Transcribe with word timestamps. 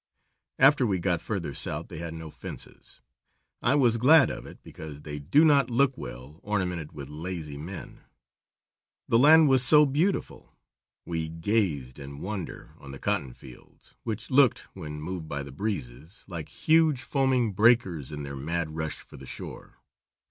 After 0.57 0.83
we 0.87 0.97
got 0.97 1.21
further 1.21 1.53
south 1.53 1.87
they 1.89 1.99
had 1.99 2.15
no 2.15 2.31
fences. 2.31 3.01
I 3.61 3.75
was 3.75 3.97
glad 3.97 4.31
of 4.31 4.47
it, 4.47 4.63
because 4.63 5.03
they 5.03 5.19
do 5.19 5.45
not 5.45 5.69
look 5.69 5.95
well 5.95 6.39
ornamented 6.41 6.91
with 6.93 7.07
lazy 7.07 7.55
men. 7.55 7.99
The 9.07 9.19
land 9.19 9.47
was 9.47 9.63
so 9.63 9.85
beautiful. 9.85 10.55
We 11.05 11.29
gazed 11.29 11.99
in 11.99 12.17
wonder 12.17 12.71
on 12.79 12.89
the 12.89 12.97
cotton 12.97 13.33
fields, 13.33 13.93
which 14.01 14.31
looked, 14.31 14.61
when 14.73 14.99
moved 14.99 15.27
by 15.27 15.43
the 15.43 15.51
breezes, 15.51 16.23
like 16.27 16.49
huge, 16.49 17.03
foaming 17.03 17.51
breakers 17.53 18.11
in 18.11 18.23
their 18.23 18.35
mad 18.35 18.75
rush 18.75 18.95
for 19.01 19.17
the 19.17 19.27
shore. 19.27 19.83